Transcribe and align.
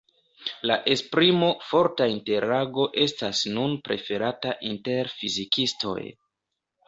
La 0.69 0.75
esprimo 0.93 1.49
"forta 1.71 2.07
interago" 2.13 2.85
estas 3.03 3.41
nun 3.57 3.77
preferata 3.89 4.53
inter 4.71 5.11
fizikistoj. 5.19 6.01